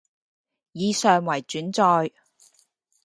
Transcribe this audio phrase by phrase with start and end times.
[0.71, 2.11] 以上為轉載